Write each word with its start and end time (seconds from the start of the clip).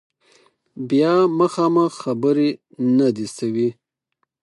بیا 0.89 1.13
مخامخ 1.39 1.91
خبرې 2.03 2.49
نه 2.97 3.07
دي 3.15 3.27
شوي 3.35 3.69